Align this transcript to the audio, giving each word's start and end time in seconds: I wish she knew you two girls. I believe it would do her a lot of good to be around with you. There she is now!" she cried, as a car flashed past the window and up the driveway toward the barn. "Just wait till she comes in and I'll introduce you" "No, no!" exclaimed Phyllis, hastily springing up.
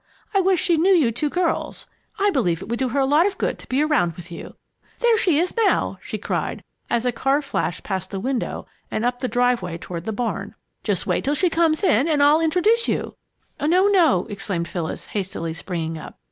I 0.33 0.41
wish 0.41 0.59
she 0.59 0.77
knew 0.77 0.93
you 0.95 1.11
two 1.11 1.29
girls. 1.29 1.85
I 2.17 2.31
believe 2.31 2.63
it 2.63 2.67
would 2.69 2.79
do 2.79 2.89
her 2.89 2.99
a 2.99 3.05
lot 3.05 3.27
of 3.27 3.37
good 3.37 3.59
to 3.59 3.67
be 3.69 3.83
around 3.83 4.13
with 4.15 4.31
you. 4.31 4.55
There 4.97 5.15
she 5.15 5.37
is 5.37 5.55
now!" 5.55 5.99
she 6.01 6.17
cried, 6.17 6.63
as 6.89 7.05
a 7.05 7.11
car 7.11 7.39
flashed 7.43 7.83
past 7.83 8.09
the 8.09 8.19
window 8.19 8.65
and 8.89 9.05
up 9.05 9.19
the 9.19 9.27
driveway 9.27 9.77
toward 9.77 10.05
the 10.05 10.11
barn. 10.11 10.55
"Just 10.83 11.05
wait 11.05 11.23
till 11.23 11.35
she 11.35 11.51
comes 11.51 11.83
in 11.83 12.07
and 12.07 12.23
I'll 12.23 12.41
introduce 12.41 12.87
you" 12.87 13.13
"No, 13.61 13.87
no!" 13.89 14.25
exclaimed 14.27 14.67
Phyllis, 14.67 15.05
hastily 15.05 15.53
springing 15.53 15.99
up. 15.99 16.17